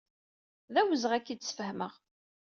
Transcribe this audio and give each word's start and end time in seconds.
D 0.73 0.75
awezɣi 0.79 1.13
ad 1.17 1.21
ak-t-id-sfehmeɣ. 1.21 1.93